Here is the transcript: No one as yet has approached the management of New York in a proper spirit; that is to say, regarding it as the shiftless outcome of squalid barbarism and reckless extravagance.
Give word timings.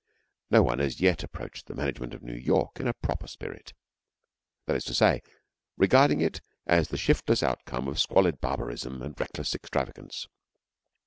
No 0.49 0.63
one 0.63 0.79
as 0.79 0.99
yet 0.99 1.19
has 1.21 1.25
approached 1.27 1.67
the 1.67 1.75
management 1.75 2.15
of 2.15 2.23
New 2.23 2.33
York 2.33 2.79
in 2.79 2.87
a 2.87 2.93
proper 2.93 3.27
spirit; 3.27 3.73
that 4.65 4.75
is 4.75 4.83
to 4.85 4.95
say, 4.95 5.21
regarding 5.77 6.21
it 6.21 6.41
as 6.65 6.87
the 6.87 6.97
shiftless 6.97 7.43
outcome 7.43 7.87
of 7.87 7.99
squalid 7.99 8.41
barbarism 8.41 9.03
and 9.03 9.19
reckless 9.19 9.53
extravagance. 9.53 10.27